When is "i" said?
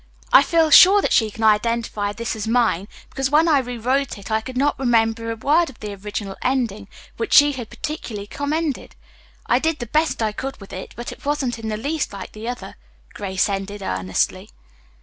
0.33-0.41, 3.47-3.59, 4.31-4.41, 9.45-9.59, 10.23-10.31